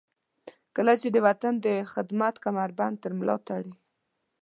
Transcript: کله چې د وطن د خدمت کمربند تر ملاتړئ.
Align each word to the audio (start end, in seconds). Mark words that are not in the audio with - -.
کله 0.75 0.93
چې 1.01 1.07
د 1.11 1.17
وطن 1.27 1.53
د 1.65 1.67
خدمت 1.93 2.35
کمربند 2.45 2.95
تر 3.03 3.11
ملاتړئ. 3.19 3.71